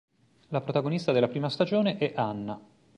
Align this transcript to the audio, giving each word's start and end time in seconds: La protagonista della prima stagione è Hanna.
La 0.47 0.61
protagonista 0.61 1.11
della 1.11 1.27
prima 1.27 1.47
stagione 1.47 1.99
è 1.99 2.13
Hanna. 2.15 2.59